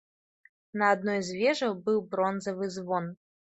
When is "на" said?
0.83-0.87